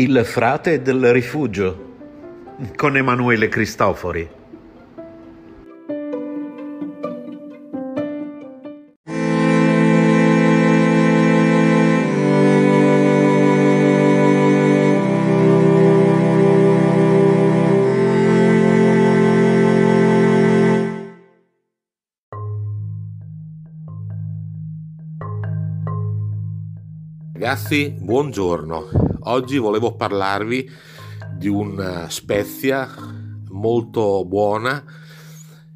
[0.00, 1.88] Il frate del rifugio
[2.74, 4.26] con Emanuele Cristofori.
[27.34, 29.09] Ragazzi, buongiorno.
[29.22, 30.70] Oggi volevo parlarvi
[31.36, 32.88] di una spezia
[33.48, 34.82] molto buona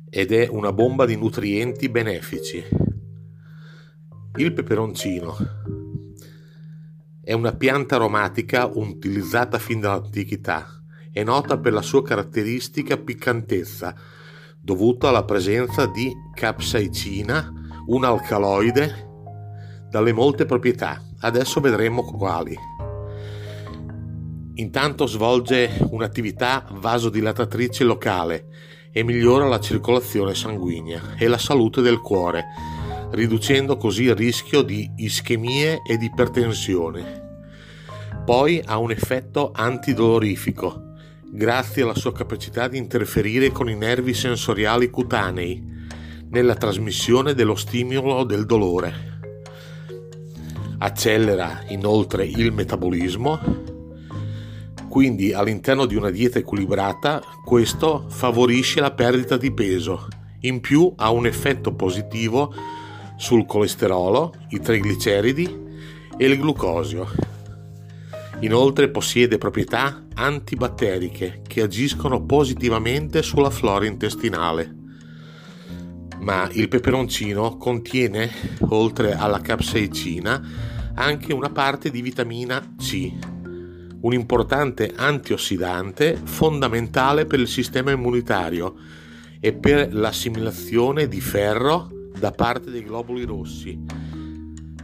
[0.09, 2.65] ed è una bomba di nutrienti benefici.
[4.37, 5.37] Il peperoncino
[7.23, 10.83] è una pianta aromatica utilizzata fin dall'antichità.
[11.13, 13.95] È nota per la sua caratteristica piccantezza
[14.59, 17.53] dovuta alla presenza di capsaicina,
[17.89, 19.09] un alcaloide
[19.91, 21.03] dalle molte proprietà.
[21.21, 22.57] Adesso vedremo quali.
[24.57, 28.47] Intanto svolge un'attività vasodilatatrice locale
[28.93, 32.45] e migliora la circolazione sanguigna e la salute del cuore,
[33.11, 37.23] riducendo così il rischio di ischemie ed ipertensione.
[38.25, 40.93] Poi ha un effetto antidolorifico,
[41.33, 45.61] grazie alla sua capacità di interferire con i nervi sensoriali cutanei
[46.29, 49.13] nella trasmissione dello stimolo del dolore.
[50.79, 53.73] Accelera inoltre il metabolismo
[54.95, 60.07] quindi all'interno di una dieta equilibrata questo favorisce la perdita di peso.
[60.43, 62.55] In più ha un effetto positivo
[63.17, 65.63] sul colesterolo, i trigliceridi
[66.17, 67.09] e il glucosio.
[68.43, 74.77] Inoltre possiede proprietà antibatteriche che agiscono positivamente sulla flora intestinale.
[76.21, 78.31] Ma il peperoncino contiene,
[78.69, 80.41] oltre alla capsaicina,
[80.95, 83.34] anche una parte di vitamina C,
[84.05, 88.75] un importante antiossidante fondamentale per il sistema immunitario
[89.41, 91.89] e per l'assimilazione di ferro
[92.19, 93.79] da parte dei globuli rossi.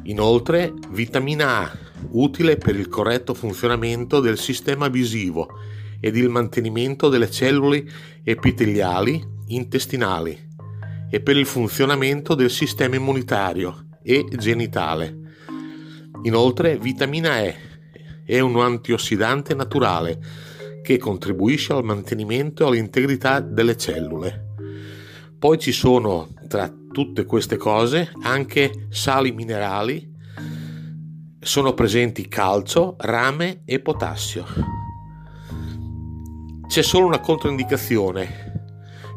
[0.04, 1.78] Inoltre, vitamina A,
[2.12, 5.48] utile per il corretto funzionamento del sistema visivo
[6.00, 7.84] ed il mantenimento delle cellule
[8.24, 10.48] epiteliali intestinali
[11.10, 15.18] e per il funzionamento del sistema immunitario e genitale.
[16.22, 17.69] Inoltre, vitamina E,
[18.30, 20.20] è un antiossidante naturale
[20.82, 24.54] che contribuisce al mantenimento e all'integrità delle cellule.
[25.36, 30.08] Poi ci sono tra tutte queste cose anche sali minerali,
[31.40, 34.44] sono presenti calcio, rame e potassio.
[36.68, 38.52] C'è solo una controindicazione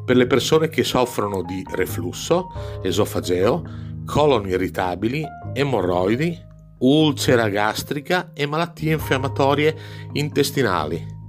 [0.03, 2.47] per le persone che soffrono di reflusso,
[2.81, 3.63] esofageo,
[4.05, 6.51] colon irritabili, emorroidi,
[6.83, 9.75] ulcera gastrica e malattie infiammatorie
[10.13, 11.21] intestinali.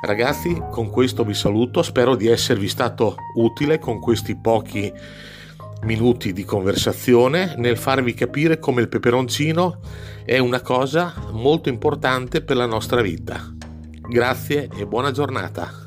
[0.00, 4.92] Ragazzi, con questo vi saluto, spero di esservi stato utile con questi pochi
[5.82, 9.80] minuti di conversazione nel farvi capire come il peperoncino
[10.24, 13.52] è una cosa molto importante per la nostra vita.
[14.08, 15.86] Grazie e buona giornata.